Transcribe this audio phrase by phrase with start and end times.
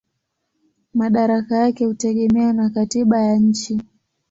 [0.93, 3.81] Madaraka yake hutegemea na katiba ya nchi.